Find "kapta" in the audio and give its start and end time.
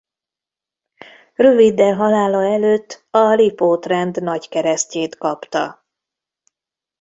5.17-5.85